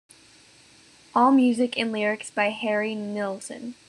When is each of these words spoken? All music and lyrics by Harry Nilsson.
All 1.13 1.31
music 1.31 1.77
and 1.77 1.91
lyrics 1.91 2.31
by 2.31 2.45
Harry 2.49 2.95
Nilsson. 2.95 3.75